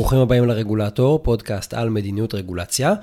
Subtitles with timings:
[0.00, 2.94] ברוכים הבאים לרגולטור, פודקאסט על מדיניות רגולציה.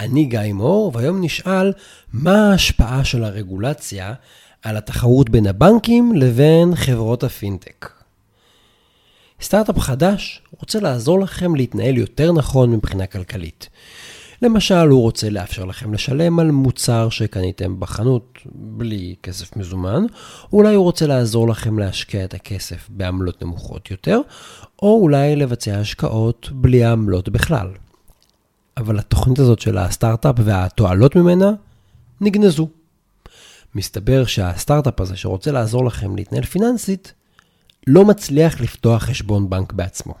[0.00, 1.72] אני גיא מור, והיום נשאל
[2.12, 4.14] מה ההשפעה של הרגולציה
[4.62, 7.90] על התחרות בין הבנקים לבין חברות הפינטק.
[9.40, 13.68] סטארט-אפ חדש רוצה לעזור לכם להתנהל יותר נכון מבחינה כלכלית.
[14.44, 20.04] למשל, הוא רוצה לאפשר לכם לשלם על מוצר שקניתם בחנות בלי כסף מזומן,
[20.52, 24.20] אולי הוא רוצה לעזור לכם להשקיע את הכסף בעמלות נמוכות יותר,
[24.82, 27.68] או אולי לבצע השקעות בלי העמלות בכלל.
[28.76, 31.52] אבל התוכנית הזאת של הסטארט-אפ והתועלות ממנה
[32.20, 32.68] נגנזו.
[33.74, 37.12] מסתבר שהסטארט-אפ הזה שרוצה לעזור לכם להתנהל פיננסית,
[37.86, 40.14] לא מצליח לפתוח חשבון בנק בעצמו.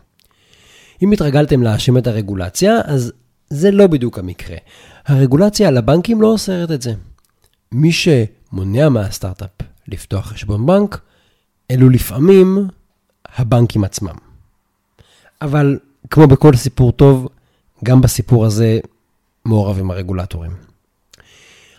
[1.02, 3.12] אם התרגלתם להאשים את הרגולציה, אז
[3.50, 4.56] זה לא בדיוק המקרה.
[5.06, 6.94] הרגולציה על הבנקים לא אוסרת את זה.
[7.72, 9.50] מי שמונע מהסטארט-אפ
[9.88, 11.00] לפתוח חשבון בנק,
[11.70, 12.68] אלו לפעמים
[13.36, 14.14] הבנקים עצמם.
[15.42, 15.78] אבל
[16.10, 17.28] כמו בכל סיפור טוב,
[17.84, 18.78] גם בסיפור הזה
[19.44, 20.50] מעורבים הרגולטורים.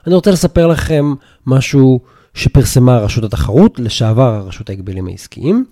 [0.07, 1.13] אני רוצה לספר לכם
[1.45, 1.99] משהו
[2.33, 5.65] שפרסמה רשות התחרות, לשעבר הרשות ההגבלים העסקיים.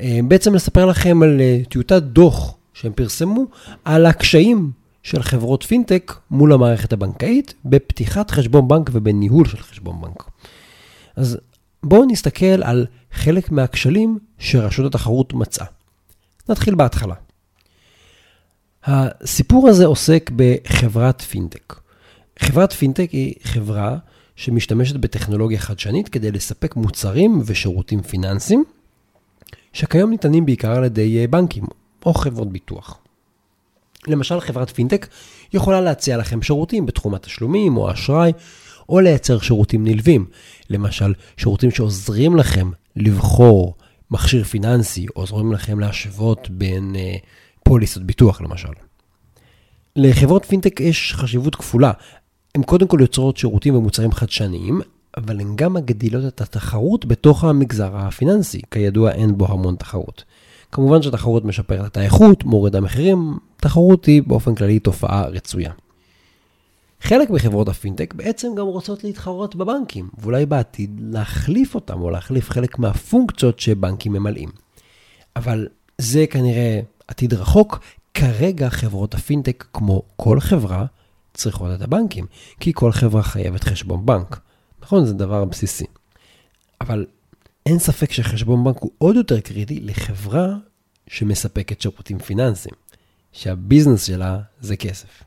[0.00, 3.44] אה, בעצם לספר לכם על אה, טיוטת דוח שהם פרסמו
[3.84, 4.70] על הקשיים
[5.06, 10.24] של חברות פינטק מול המערכת הבנקאית בפתיחת חשבון בנק ובניהול של חשבון בנק.
[11.16, 11.38] אז
[11.82, 15.66] בואו נסתכל על חלק מהכשלים שרשות התחרות מצאה.
[16.48, 17.14] נתחיל בהתחלה.
[18.84, 21.74] הסיפור הזה עוסק בחברת פינטק.
[22.38, 23.96] חברת פינטק היא חברה
[24.36, 28.64] שמשתמשת בטכנולוגיה חדשנית כדי לספק מוצרים ושירותים פיננסיים,
[29.72, 31.64] שכיום ניתנים בעיקר על ידי בנקים
[32.06, 32.98] או חברות ביטוח.
[34.08, 35.06] למשל, חברת פינטק
[35.52, 38.32] יכולה להציע לכם שירותים בתחום התשלומים או האשראי,
[38.88, 40.26] או לייצר שירותים נלווים.
[40.70, 43.74] למשל, שירותים שעוזרים לכם לבחור
[44.10, 47.26] מכשיר פיננסי, עוזרים לכם להשוות בין uh,
[47.64, 48.68] פוליסות ביטוח למשל.
[49.96, 51.92] לחברות פינטק יש חשיבות כפולה.
[52.54, 54.80] הן קודם כל יוצרות שירותים ומוצרים חדשניים,
[55.16, 58.60] אבל הן גם מגדילות את התחרות בתוך המגזר הפיננסי.
[58.70, 60.24] כידוע, אין בו המון תחרות.
[60.72, 65.72] כמובן שתחרות משפרת את האיכות, מורידה מחירים, תחרות היא באופן כללי תופעה רצויה.
[67.00, 72.78] חלק מחברות הפינטק בעצם גם רוצות להתחרות בבנקים, ואולי בעתיד להחליף אותם או להחליף חלק
[72.78, 74.48] מהפונקציות שבנקים ממלאים.
[75.36, 75.68] אבל
[75.98, 77.78] זה כנראה עתיד רחוק,
[78.14, 80.86] כרגע חברות הפינטק, כמו כל חברה,
[81.34, 82.26] צריכות את הבנקים,
[82.60, 84.40] כי כל חברה חייבת חשבון בנק.
[84.82, 85.84] נכון, זה דבר בסיסי.
[86.80, 87.06] אבל
[87.66, 90.56] אין ספק שחשבון בנק הוא עוד יותר קריטי לחברה
[91.06, 92.74] שמספקת שירותים פיננסיים,
[93.36, 95.22] שהביזנס שלה זה כסף.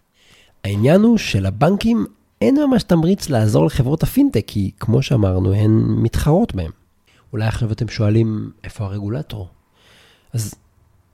[0.63, 2.05] העניין הוא שלבנקים
[2.41, 6.71] אין ממש תמריץ לעזור לחברות הפינטק, כי כמו שאמרנו, הן מתחרות בהן.
[7.33, 9.47] אולי עכשיו אתם שואלים, איפה הרגולטור?
[10.33, 10.53] אז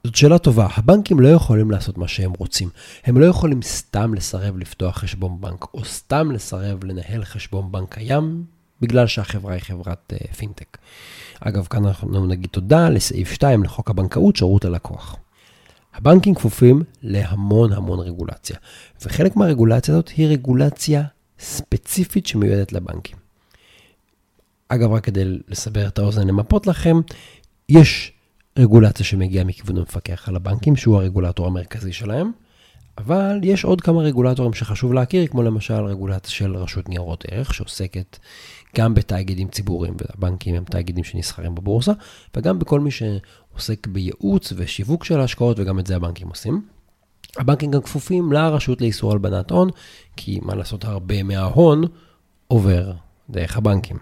[0.03, 0.67] זאת שאלה טובה.
[0.77, 2.69] הבנקים לא יכולים לעשות מה שהם רוצים.
[3.05, 8.43] הם לא יכולים סתם לסרב לפתוח חשבון בנק, או סתם לסרב לנהל חשבון בנק קיים,
[8.81, 10.77] בגלל שהחברה היא חברת אה, פינטק.
[11.39, 15.17] אגב, כאן אנחנו נגיד תודה לסעיף 2 לחוק הבנקאות, שירות הלקוח.
[15.95, 18.57] הבנקים כפופים להמון המון רגולציה,
[19.01, 21.03] וחלק מהרגולציה הזאת היא רגולציה
[21.39, 23.17] ספציפית שמיועדת לבנקים.
[24.67, 26.97] אגב, רק כדי לסבר את האוזן למפות לכם,
[27.69, 28.11] יש
[28.59, 32.31] רגולציה שמגיעה מכיוון המפקח על הבנקים, שהוא הרגולטור המרכזי שלהם,
[32.97, 38.17] אבל יש עוד כמה רגולטורים שחשוב להכיר, כמו למשל רגולציה של רשות ניירות ערך, שעוסקת
[38.77, 41.91] גם בתאגידים ציבוריים, והבנקים הם תאגידים שנסחרים בבורסה,
[42.35, 46.61] וגם בכל מי שעוסק בייעוץ ושיווק של ההשקעות, וגם את זה הבנקים עושים.
[47.37, 49.69] הבנקים גם כפופים לרשות לאיסור הלבנת הון,
[50.15, 51.83] כי מה לעשות, הרבה מההון
[52.47, 52.91] עובר
[53.29, 53.97] דרך הבנקים.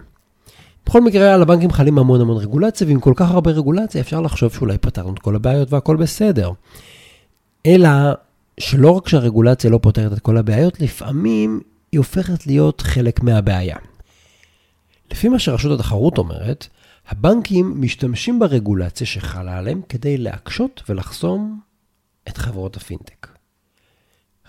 [0.86, 4.54] בכל מקרה, על הבנקים חלים המון המון רגולציה, ועם כל כך הרבה רגולציה אפשר לחשוב
[4.54, 6.52] שאולי פתרנו את כל הבעיות והכל בסדר.
[7.66, 7.90] אלא
[8.59, 13.78] שלא רק שהרגולציה לא פותרת את כל הבעיות, לפעמים היא הופכת להיות חלק מהבעיה.
[15.12, 16.68] לפי מה שרשות התחרות אומרת,
[17.08, 21.60] הבנקים משתמשים ברגולציה שחלה עליהם כדי להקשות ולחסום
[22.28, 23.28] את חברות הפינטק.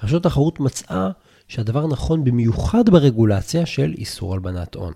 [0.03, 1.11] רשות התחרות מצאה
[1.49, 4.93] שהדבר נכון במיוחד ברגולציה של איסור הלבנת הון.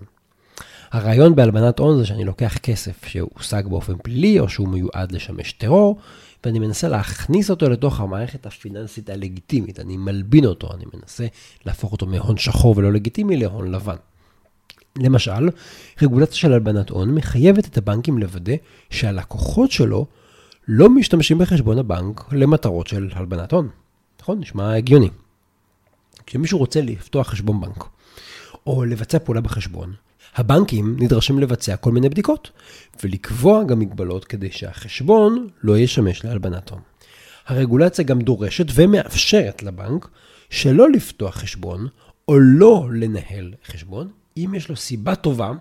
[0.91, 5.97] הרעיון בהלבנת הון זה שאני לוקח כסף שהושג באופן פלילי או שהוא מיועד לשמש טרור,
[6.43, 9.79] ואני מנסה להכניס אותו לתוך המערכת הפיננסית הלגיטימית.
[9.79, 11.27] אני מלבין אותו, אני מנסה
[11.65, 13.95] להפוך אותו מהון שחור ולא לגיטימי להון לבן.
[14.97, 15.49] למשל,
[16.01, 18.53] רגולציה של הלבנת הון מחייבת את הבנקים לוודא
[18.89, 20.05] שהלקוחות שלו
[20.67, 23.69] לא משתמשים בחשבון הבנק למטרות של הלבנת הון.
[24.21, 24.39] נכון?
[24.39, 25.09] נשמע הגיוני.
[26.25, 27.83] כשמישהו רוצה לפתוח חשבון בנק,
[28.67, 29.93] או לבצע פעולה בחשבון,
[30.35, 32.51] הבנקים נדרשים לבצע כל מיני בדיקות,
[33.03, 36.81] ולקבוע גם מגבלות כדי שהחשבון לא ישמש להלבנת הון.
[37.47, 40.07] הרגולציה גם דורשת ומאפשרת לבנק
[40.49, 41.87] שלא לפתוח חשבון
[42.27, 45.51] או לא לנהל חשבון, אם יש לו סיבה טובה,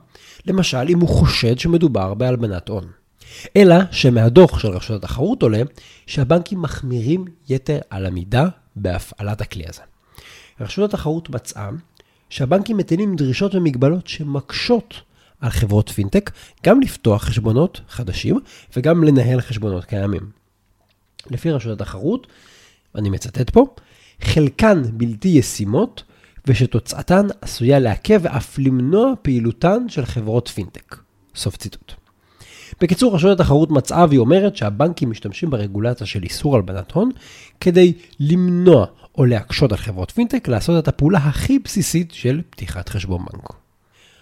[0.47, 2.89] למשל אם הוא חושד שמדובר בהלבנת הון.
[3.57, 5.63] אלא שמהדוח של רשות התחרות עולה
[6.07, 9.83] שהבנקים מחמירים יתר על המידה בהפעלת הכלי הזה.
[10.61, 11.71] רשות התחרות מצאה
[12.31, 14.95] שהבנקים מטילים דרישות ומגבלות שמקשות
[15.41, 16.31] על חברות פינטק
[16.67, 18.41] גם לפתוח חשבונות חדשים
[18.77, 20.31] וגם לנהל חשבונות קיימים.
[21.31, 22.27] לפי רשות התחרות,
[22.95, 23.67] אני מצטט פה,
[24.21, 26.03] חלקן בלתי ישימות
[26.47, 30.97] ושתוצאתן עשויה לעכב ואף למנוע פעילותן של חברות פינטק.
[31.35, 31.93] סוף ציטוט.
[32.81, 37.11] בקיצור, רשות התחרות מצאה והיא אומרת שהבנקים משתמשים ברגולציה של איסור הלבנת הון
[37.61, 38.87] כדי למנוע
[39.19, 43.53] או להקשות על חברות פינטק לעשות את הפעולה הכי בסיסית של פתיחת חשבון בנק.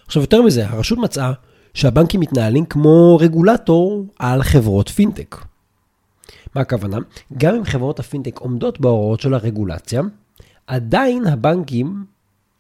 [0.07, 1.33] עכשיו יותר מזה, הרשות מצאה
[1.75, 5.37] שהבנקים מתנהלים כמו רגולטור על חברות פינטק.
[6.55, 6.99] מה הכוונה?
[7.39, 10.03] גם אם חברות הפינטק עומדות בהוראות של הרגולציה,
[10.67, 12.05] עדיין הבנקים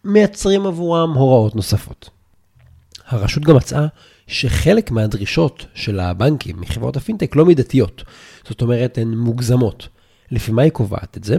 [0.04, 2.10] מייצרים עבורם הוראות נוספות.
[3.06, 3.86] הרשות גם מצאה
[4.26, 8.02] שחלק מהדרישות של הבנקים מחברות הפינטק לא מידתיות.
[8.48, 9.88] זאת אומרת, הן מוגזמות.
[10.30, 11.36] לפי מה היא קובעת את זה?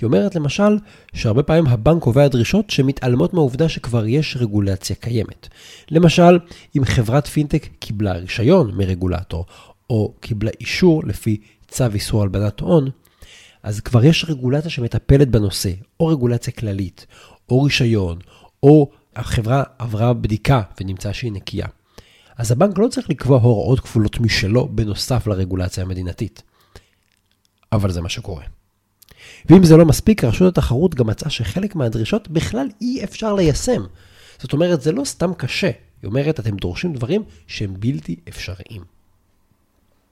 [0.00, 0.78] היא אומרת למשל
[1.14, 5.48] שהרבה פעמים הבנק קובע דרישות שמתעלמות מהעובדה שכבר יש רגולציה קיימת.
[5.90, 6.38] למשל,
[6.76, 9.46] אם חברת פינטק קיבלה רישיון מרגולטור,
[9.90, 12.90] או קיבלה אישור לפי צו איסור הלבנת הון,
[13.62, 17.06] אז כבר יש רגולציה שמטפלת בנושא, או רגולציה כללית,
[17.48, 18.18] או רישיון,
[18.62, 21.66] או החברה עברה בדיקה ונמצא שהיא נקייה.
[22.36, 26.42] אז הבנק לא צריך לקבוע הוראות כפולות משלו בנוסף לרגולציה המדינתית.
[27.72, 28.57] אבל זה מה שקורה.
[29.50, 33.82] ואם זה לא מספיק, רשות התחרות גם מצאה שחלק מהדרישות בכלל אי אפשר ליישם.
[34.38, 35.70] זאת אומרת, זה לא סתם קשה.
[36.02, 38.82] היא אומרת, אתם דורשים דברים שהם בלתי אפשריים.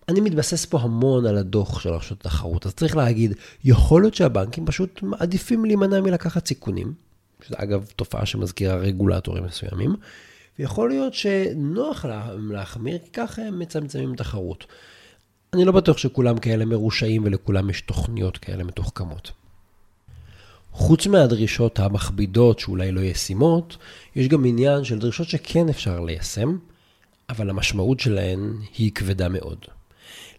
[0.08, 3.32] אני מתבסס פה המון על הדוח של רשות התחרות, אז צריך להגיד,
[3.64, 6.94] יכול להיות שהבנקים פשוט מעדיפים להימנע מלקחת סיכונים,
[7.46, 9.96] שזה אגב תופעה שמזכירה רגולטורים מסוימים,
[10.58, 14.66] ויכול להיות שנוח להם להחמיר, כי ככה הם מצמצמים תחרות.
[15.56, 19.32] אני לא בטוח שכולם כאלה מרושעים ולכולם יש תוכניות כאלה מתוחכמות.
[20.73, 23.76] חוץ מהדרישות המכבידות שאולי לא ישימות,
[24.17, 26.58] יש גם עניין של דרישות שכן אפשר ליישם,
[27.29, 29.58] אבל המשמעות שלהן היא כבדה מאוד.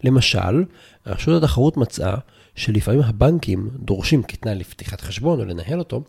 [0.04, 0.64] למשל,
[1.06, 2.16] רשות התחרות מצאה
[2.54, 6.02] שלפעמים הבנקים דורשים כתנאי לפתיחת חשבון או לנהל אותו,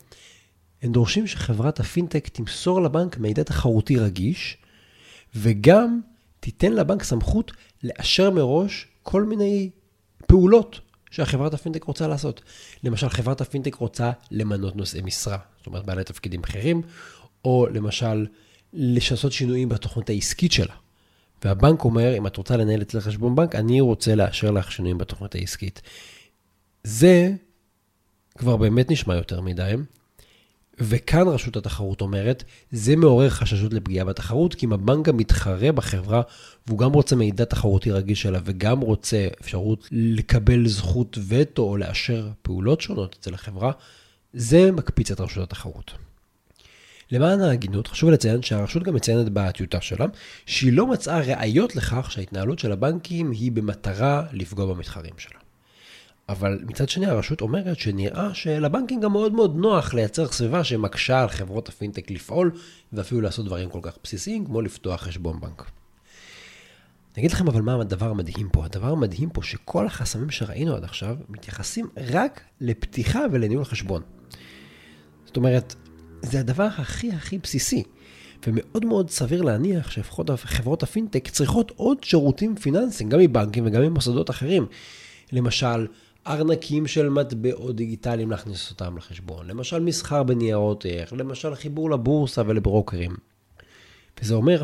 [0.81, 4.57] הם דורשים שחברת הפינטק תמסור לבנק מידע תחרותי רגיש,
[5.35, 5.99] וגם
[6.39, 7.51] תיתן לבנק סמכות
[7.83, 9.69] לאשר מראש כל מיני
[10.27, 10.79] פעולות
[11.11, 12.41] שהחברת הפינטק רוצה לעשות.
[12.83, 16.81] למשל, חברת הפינטק רוצה למנות נושאי משרה, זאת אומרת בעלי תפקידים בכירים,
[17.45, 18.25] או למשל,
[18.73, 20.73] לשנות שינויים בתוכנית העסקית שלה.
[21.43, 25.35] והבנק אומר, אם את רוצה לנהל אצלך חשבון בנק, אני רוצה לאשר לך שינויים בתוכנית
[25.35, 25.81] העסקית.
[26.83, 27.31] זה
[28.37, 29.73] כבר באמת נשמע יותר מדי,
[30.81, 36.21] וכאן רשות התחרות אומרת, זה מעורר חששות לפגיעה בתחרות, כי אם הבנק גם מתחרה בחברה,
[36.67, 42.29] והוא גם רוצה מידע תחרותי רגיש שלה, וגם רוצה אפשרות לקבל זכות וטו או לאשר
[42.41, 43.71] פעולות שונות אצל החברה,
[44.33, 45.91] זה מקפיץ את רשות התחרות.
[47.11, 50.05] למען ההגינות, חשוב לציין שהרשות גם מציינת בטיוטה שלה,
[50.45, 55.48] שהיא לא מצאה ראיות לכך שההתנהלות של הבנקים היא במטרה לפגוע במתחרים שלה.
[56.29, 61.29] אבל מצד שני הרשות אומרת שנראה שלבנקים גם מאוד מאוד נוח לייצר סביבה שמקשה על
[61.29, 62.51] חברות הפינטק לפעול
[62.93, 65.61] ואפילו לעשות דברים כל כך בסיסיים כמו לפתוח חשבון בנק.
[67.15, 68.65] אני אגיד לכם אבל מה הדבר המדהים פה.
[68.65, 74.01] הדבר המדהים פה שכל החסמים שראינו עד עכשיו מתייחסים רק לפתיחה ולניהול חשבון.
[75.25, 75.75] זאת אומרת,
[76.21, 77.83] זה הדבר הכי הכי בסיסי.
[78.47, 84.29] ומאוד מאוד סביר להניח שלפחות חברות הפינטק צריכות עוד שירותים פיננסיים, גם מבנקים וגם ממוסדות
[84.29, 84.65] אחרים.
[85.31, 85.87] למשל,
[86.29, 93.15] ארנקים של מטבעות דיגיטליים להכניס אותם לחשבון, למשל מסחר בניירות ערך, למשל חיבור לבורסה ולברוקרים.
[94.21, 94.63] וזה אומר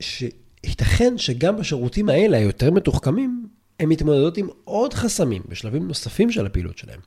[0.00, 3.48] שייתכן שגם בשירותים האלה, היותר מתוחכמים,
[3.80, 7.00] הם מתמודדות עם עוד חסמים בשלבים נוספים של הפעילות שלהם,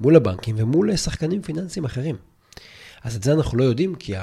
[0.00, 2.16] מול הבנקים ומול שחקנים פיננסיים אחרים.
[3.02, 4.14] אז את זה אנחנו לא יודעים, כי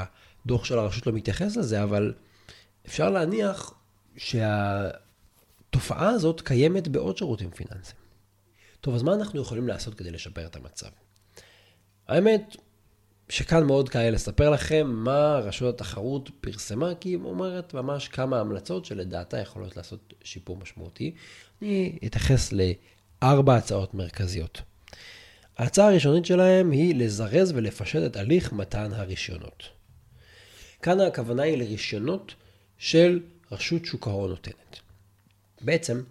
[0.45, 2.13] הדוח של הרשות לא מתייחס לזה, אבל
[2.87, 3.73] אפשר להניח
[4.17, 7.98] שהתופעה הזאת קיימת בעוד שירותים פיננסיים.
[8.81, 10.89] טוב, אז מה אנחנו יכולים לעשות כדי לשפר את המצב?
[12.07, 12.55] האמת,
[13.29, 18.85] שכאן מאוד קל לספר לכם מה רשות התחרות פרסמה, כי היא אומרת ממש כמה המלצות
[18.85, 21.15] שלדעתה יכולות לעשות שיפור משמעותי.
[21.61, 24.61] אני אתייחס לארבע הצעות מרכזיות.
[25.57, 29.63] ההצעה הראשונית שלהם היא לזרז ולפשט את הליך מתן הרישיונות.
[30.81, 32.35] כאן הכוונה היא לרישיונות
[32.77, 33.19] של
[33.51, 34.79] רשות שוק ההון נותנת.
[35.61, 36.01] בעצם,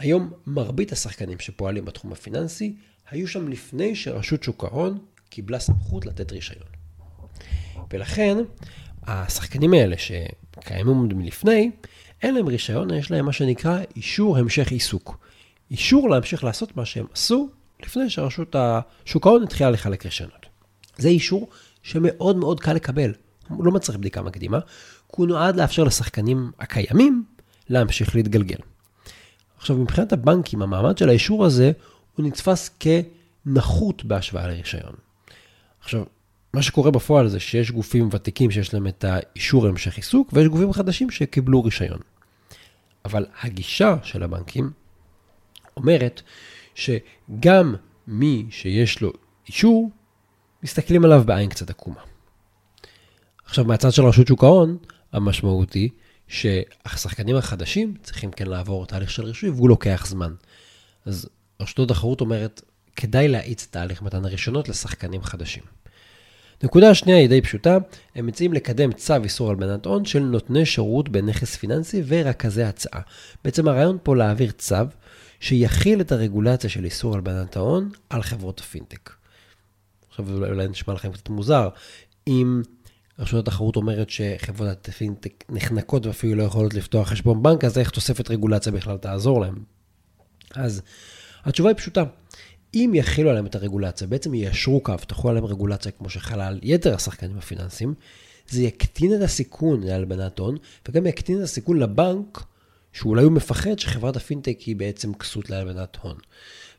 [0.00, 2.74] היום מרבית השחקנים שפועלים בתחום הפיננסי
[3.10, 6.66] היו שם לפני שרשות שוק ההון קיבלה סמכות לתת רישיון.
[7.92, 8.36] ולכן,
[9.02, 11.70] השחקנים האלה שקיימים מלפני,
[12.22, 15.18] אין להם רישיון, יש להם מה שנקרא אישור המשך עיסוק.
[15.70, 17.48] אישור להמשיך לעשות מה שהם עשו
[17.82, 18.56] לפני שרשות
[19.04, 20.46] שוק ההון התחילה לחלק רישיונות.
[20.96, 21.48] זה אישור
[21.82, 23.12] שמאוד מאוד קל לקבל,
[23.48, 27.24] הוא לא מצריך בדיקה מקדימה, כי הוא נועד לאפשר לשחקנים הקיימים
[27.68, 28.58] להמשיך להתגלגל.
[29.60, 31.72] עכשיו, מבחינת הבנקים, המעמד של האישור הזה,
[32.16, 34.94] הוא נתפס כנחות בהשוואה לרישיון.
[35.80, 36.04] עכשיו,
[36.54, 40.72] מה שקורה בפועל זה שיש גופים ותיקים שיש להם את האישור להמשך עיסוק, ויש גופים
[40.72, 41.98] חדשים שקיבלו רישיון.
[43.04, 44.70] אבל הגישה של הבנקים
[45.76, 46.22] אומרת
[46.74, 47.74] שגם
[48.06, 49.12] מי שיש לו
[49.48, 49.90] אישור,
[50.62, 52.00] מסתכלים עליו בעין קצת עקומה.
[53.44, 54.76] עכשיו, מהצד של רשות שוק ההון,
[55.12, 55.90] המשמעות היא
[56.30, 60.34] שהשחקנים החדשים צריכים כן לעבור תהליך של רישוי, והוא לוקח זמן.
[61.06, 61.28] אז
[61.60, 62.62] רשות התחרות אומרת,
[62.96, 65.62] כדאי להאיץ תהליך מתן הרישיונות לשחקנים חדשים.
[66.62, 67.78] נקודה השנייה היא די פשוטה,
[68.14, 73.00] הם מציעים לקדם צו איסור הלבנת הון של נותני שירות בנכס פיננסי ורכזי הצעה.
[73.44, 74.76] בעצם הרעיון פה להעביר צו
[75.40, 79.10] שיחיל את הרגולציה של איסור הלבנת ההון על חברות הפינטק.
[80.08, 81.68] עכשיו אולי נשמע לכם קצת מוזר,
[82.26, 82.62] אם
[83.20, 88.30] רשות התחרות אומרת שחברות הפינטק נחנקות ואפילו לא יכולות לפתוח חשבון בנק, אז איך תוספת
[88.30, 89.54] רגולציה בכלל תעזור להם?
[90.54, 90.82] אז
[91.44, 92.04] התשובה היא פשוטה.
[92.74, 96.94] אם יחילו עליהם את הרגולציה, בעצם יישרו קו, תחול עליהם רגולציה כמו שחלה על יתר
[96.94, 97.94] השחקנים הפיננסיים,
[98.48, 100.56] זה יקטין את הסיכון להלבנת הון,
[100.88, 102.42] וגם יקטין את הסיכון לבנק,
[102.92, 106.16] שאולי הוא מפחד שחברת הפינטק היא בעצם כסות להלבנת הון.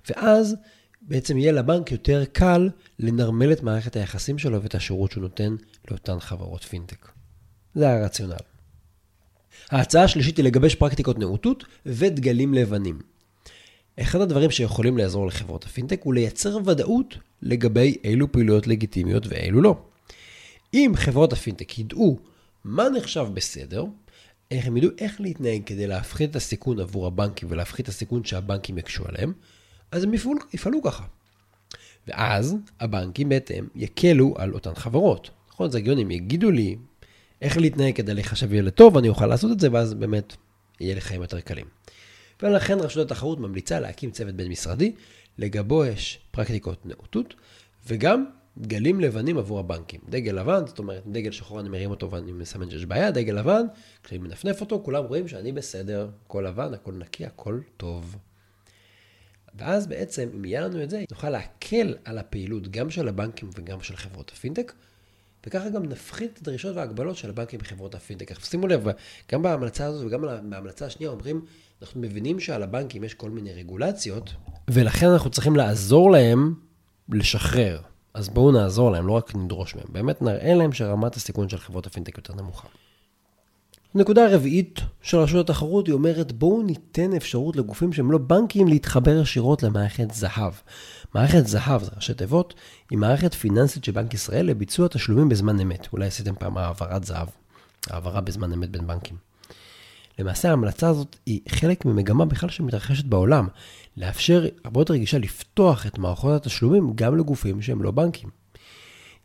[0.10, 0.56] ואז
[1.02, 5.56] בעצם יהיה לבנק יותר קל לנרמל את מערכת היחסים שלו ואת השירות שהוא נותן
[5.92, 7.08] לאותן חברות פינטק.
[7.76, 8.36] זה הרציונל.
[9.70, 13.00] ההצעה השלישית היא לגבש פרקטיקות נאותות ודגלים לבנים.
[14.00, 19.78] אחד הדברים שיכולים לעזור לחברות הפינטק הוא לייצר ודאות לגבי אילו פעילויות לגיטימיות ואילו לא.
[20.74, 22.20] אם חברות הפינטק ידעו
[22.64, 23.86] מה נחשב בסדר,
[24.52, 28.78] איך הם ידעו איך להתנהג כדי להפחית את הסיכון עבור הבנקים ולהפחית את הסיכון שהבנקים
[28.78, 29.34] יקשו עליהם,
[29.92, 31.04] אז הם יפעלו, יפעלו ככה.
[32.08, 35.30] ואז הבנקים בהתאם יקלו על אותן חברות.
[35.50, 36.76] נכון, זה הגיוני, הם יגידו לי
[37.42, 40.36] איך להתנהג כדי להיחשב ילד טוב, אני אוכל לעשות את זה, ואז באמת
[40.80, 41.66] יהיה לי חיים יותר קלים.
[42.44, 44.92] ולכן רשות התחרות ממליצה להקים צוות בין-משרדי,
[45.38, 47.34] לגבוש פרקטיקות נאותות,
[47.88, 48.26] וגם
[48.58, 50.00] דגלים לבנים עבור הבנקים.
[50.10, 53.62] דגל לבן, זאת אומרת, דגל שחור אני מרים אותו ואני מסמן שיש בעיה, דגל לבן,
[54.04, 58.18] כשאני מנפנף אותו, כולם רואים שאני בסדר, הכל לבן, הכל נקי, הכל טוב.
[59.56, 63.82] ואז בעצם, אם יהיה לנו את זה, נוכל להקל על הפעילות גם של הבנקים וגם
[63.82, 64.74] של חברות הפינטק,
[65.46, 68.32] וככה גם נפחית את הדרישות וההגבלות של הבנקים וחברות הפינטק.
[68.32, 68.86] עכשיו שימו לב,
[69.32, 71.46] גם בהמלצה הזאת וגם בהמלצה השנייה אומרים,
[71.82, 74.34] אנחנו מבינים שעל הבנקים יש כל מיני רגולציות,
[74.70, 76.54] ולכן אנחנו צריכים לעזור להם
[77.10, 77.82] לשחרר.
[78.14, 79.86] אז בואו נעזור להם, לא רק נדרוש מהם.
[79.90, 82.68] באמת נראה להם שרמת הסיכון של חברות הפינטק יותר נמוכה.
[83.96, 89.22] נקודה רביעית של רשות התחרות, היא אומרת בואו ניתן אפשרות לגופים שהם לא בנקים להתחבר
[89.22, 90.54] ישירות למערכת זהב.
[91.16, 92.54] מערכת זהב, זה ראשי תיבות,
[92.90, 95.88] היא מערכת פיננסית של בנק ישראל לביצוע תשלומים בזמן אמת.
[95.94, 97.28] אולי עשיתם פעם העברת זהב,
[97.90, 99.18] העברה בזמן אמת בין בנקים.
[100.20, 103.48] למעשה ההמלצה הזאת היא חלק ממגמה בכלל שמתרחשת בעולם,
[103.98, 108.30] לאפשר הרבה יותר גישה לפתוח את מערכות התשלומים גם לגופים שהם לא בנקים.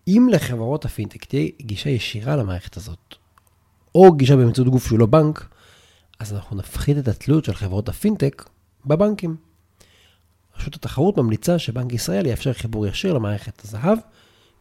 [0.09, 3.17] אם לחברות הפינטק תהיה גישה ישירה למערכת הזאת,
[3.97, 5.49] או גישה באמצעות גוף שהוא לא בנק,
[6.19, 8.45] אז אנחנו נפחית את התלות של חברות הפינטק
[8.87, 9.37] בבנקים.
[10.59, 13.99] רשות התחרות ממליצה שבנק ישראל יאפשר חיבור ישיר למערכת הזהב,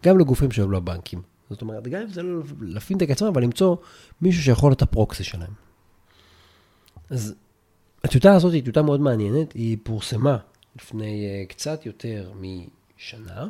[0.06, 1.22] גם לגופים שהם לא בנקים.
[1.50, 3.75] זאת אומרת, גם אם זה לא לפינטק עצמם, אבל למצוא
[4.22, 5.51] מישהו שיכול להיות הפרוקסי שלהם.
[7.10, 7.36] אז
[8.04, 10.38] הטיוטה הזאת היא טיוטה מאוד מעניינת, היא פורסמה
[10.75, 13.48] לפני uh, קצת יותר משנה,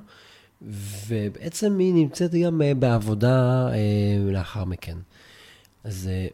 [1.08, 4.98] ובעצם היא נמצאת גם uh, בעבודה uh, לאחר מכן.
[5.86, 6.34] אז uh,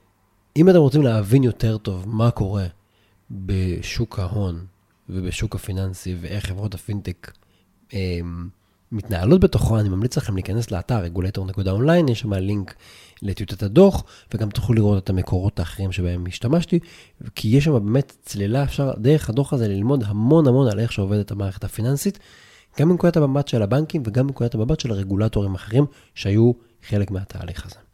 [0.57, 2.65] אם אתם רוצים להבין יותר טוב מה קורה
[3.31, 4.65] בשוק ההון
[5.09, 7.31] ובשוק הפיננסי ואיך חברות הפינטק
[7.89, 7.93] um,
[8.91, 12.75] מתנהלות בתוכו, אני ממליץ לכם להיכנס לאתר regulator.online, יש שם לינק
[13.21, 14.03] לטיוטת הדוח,
[14.33, 16.79] וגם תוכלו לראות את המקורות האחרים שבהם השתמשתי,
[17.35, 21.31] כי יש שם באמת צלילה, אפשר דרך הדוח הזה ללמוד המון המון על איך שעובדת
[21.31, 22.19] המערכת הפיננסית,
[22.79, 26.51] גם מנקודת המבט של הבנקים וגם מנקודת המבט של הרגולטורים האחרים שהיו
[26.87, 27.90] חלק מהתהליך הזה.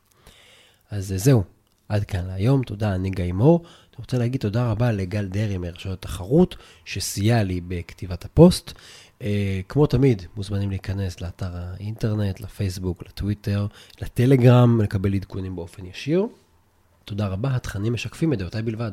[0.92, 1.44] אז זהו,
[1.90, 3.62] עד כאן להיום, תודה, אני גיא מור.
[3.64, 8.74] אני רוצה להגיד תודה רבה לגל דרעי מרשות התחרות, שסייע לי בכתיבת הפוסט.
[9.20, 9.24] Uh,
[9.70, 13.68] כמו תמיד, מוזמנים להיכנס לאתר האינטרנט, לפייסבוק, לטוויטר,
[14.02, 16.26] לטלגרם, לקבל עדכונים באופן ישיר.
[17.06, 18.92] תודה רבה, התכנים משקפים את דעותיי בלבד.